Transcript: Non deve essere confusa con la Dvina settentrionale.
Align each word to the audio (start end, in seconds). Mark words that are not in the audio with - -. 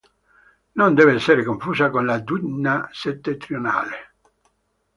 Non 0.77 0.95
deve 0.97 1.13
essere 1.17 1.43
confusa 1.49 1.91
con 1.91 2.07
la 2.07 2.17
Dvina 2.17 2.89
settentrionale. 2.91 3.95